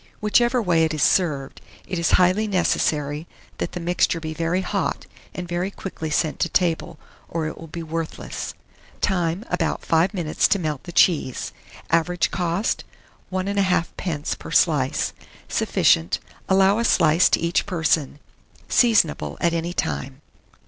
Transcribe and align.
Whichever 0.19 0.63
way 0.63 0.83
it 0.83 0.95
is 0.95 1.03
served, 1.03 1.61
it 1.85 1.99
is 1.99 2.13
highly 2.13 2.47
necessary 2.47 3.27
that 3.59 3.73
the 3.73 3.79
mixture 3.79 4.19
be 4.19 4.33
very 4.33 4.61
hot, 4.61 5.05
and 5.35 5.47
very 5.47 5.69
quickly 5.69 6.09
sent 6.09 6.39
to 6.39 6.49
table, 6.49 6.97
or 7.29 7.45
it 7.45 7.55
will 7.55 7.67
be 7.67 7.83
worthless. 7.83 8.55
Time. 8.99 9.45
About 9.51 9.85
5 9.85 10.11
minutes 10.15 10.47
to 10.47 10.57
melt 10.57 10.85
the 10.85 10.91
cheese. 10.91 11.51
Average 11.91 12.31
cost, 12.31 12.83
1 13.29 13.45
1/2d. 13.45 14.39
per 14.39 14.49
slice. 14.49 15.13
Sufficient. 15.47 16.17
Allow 16.49 16.79
a 16.79 16.83
slice 16.83 17.29
to 17.29 17.39
each 17.39 17.67
person. 17.67 18.17
Seasonable 18.67 19.37
at 19.39 19.53
any 19.53 19.71
time. 19.71 20.21